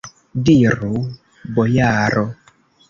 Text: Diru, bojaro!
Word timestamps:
Diru, 0.47 1.03
bojaro! 1.59 2.29